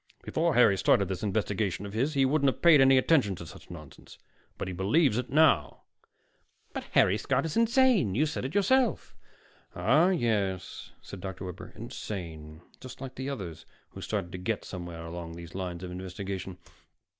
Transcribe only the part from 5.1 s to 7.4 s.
it now." "But Harry